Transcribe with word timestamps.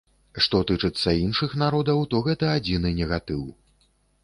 Што 0.45 0.61
тычыцца 0.71 1.13
іншых 1.25 1.53
народаў, 1.63 2.01
то 2.15 2.23
гэта 2.31 2.51
адзіны 2.57 2.95
негатыў. 3.03 3.47